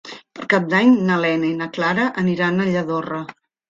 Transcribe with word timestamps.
Per 0.37 0.47
Cap 0.53 0.65
d'Any 0.71 0.89
na 1.11 1.19
Lena 1.25 1.49
i 1.51 1.53
na 1.61 1.71
Clara 1.79 2.11
aniran 2.25 2.63
a 2.63 2.71
Lladorre. 2.75 3.27